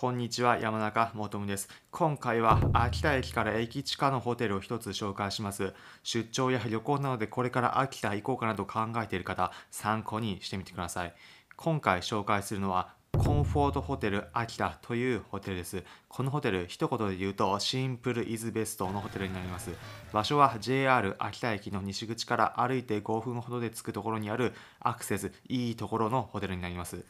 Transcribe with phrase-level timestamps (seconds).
[0.00, 1.68] こんにちは山中もとです。
[1.90, 5.74] 今回は秋田駅から駅地下のホテルを一つ紹介します。
[6.02, 11.14] 出張や旅行なのでこれから秋田行こうかなと考えている方参考にしてみてください。
[11.54, 15.84] 今回紹介するのはコンフォートホテル秋田というホテルです。
[16.08, 19.70] このホテル一言で言うとシンプルイズベストのホテルになります。
[20.14, 27.04] 場所は JR 秋田駅の西口から歩いて5分ほどで着くところにあるアクセスいいところのホテルになります。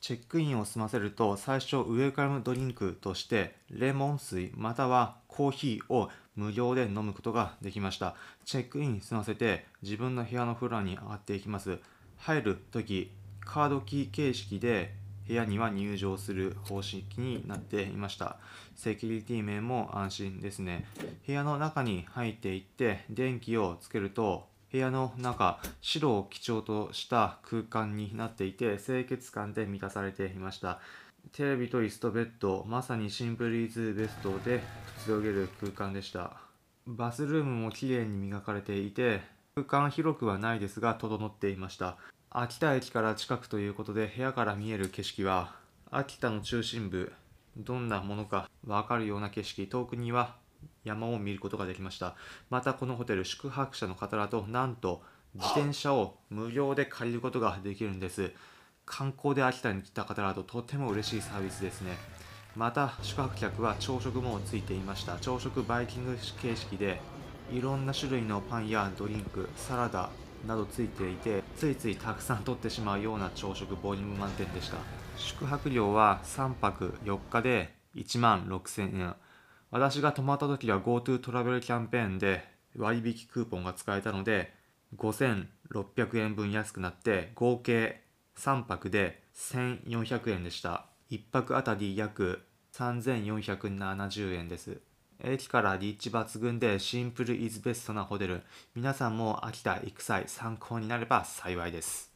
[0.00, 8.14] チェックインを済ませると最初ウェルカムドリンクとしてレモン水またはコーヒーを無料で飲むことができました。
[8.44, 11.78] チェックイン済ませて自分の部屋のフロアに上がっていきます。
[12.18, 14.94] 入る時カードキー形式で
[15.26, 18.38] 部屋には入場する方式になっていました。
[18.76, 20.86] セキュリティ面も安心ですね。
[21.26, 30.80] 部屋の中に入っていって電気をつけると部屋の中白を基調とした空間になっていて清潔感で満たされていました。
[31.32, 36.36] テレビと椅子とベッドまさにシンプルイズベストでくつろげる空間でした。
[36.86, 39.20] バスルームも綺麗に磨かれていて
[39.54, 41.96] 空間広くはないですが整っていました。
[42.30, 45.54] 秋田駅から近くということで部屋から見える景色は
[45.90, 47.12] 秋田の中心部
[47.56, 50.36] どんなものか分かるような景色遠くには
[50.88, 52.16] 山を見ることができました。
[52.50, 55.02] またこのホテル宿泊者の方だとなんと
[55.34, 58.32] 自転車を無料で借りることができるんです。
[58.84, 61.96] 観光で秋田に来た方だととても嬉しいサービスですね。
[62.56, 65.18] また宿泊客は朝食もついていました。
[65.18, 67.00] 朝食バイキング形式で
[67.52, 70.10] いろんな種類のパンやドリンクサラダ
[70.46, 74.78] などついていてついついたくさん取ってしまうような朝食ボリューム満点でした。
[75.16, 79.14] 宿泊料は3泊4日で1万6000円。
[79.70, 82.44] 私が泊まった時は GoTo トラベルキャンペーンで
[82.76, 84.52] 割引クーポンが使えたので
[84.96, 88.02] 5600円分安くなって合計
[88.38, 90.86] 3泊で1400円でした。
[91.10, 92.42] 1泊あたり約
[92.74, 94.80] 3470円です。
[95.22, 98.42] 駅から立地抜群でシンプルイズベストなホテル。
[98.74, 102.07] 皆さんも秋田行く際参考になれば幸いです。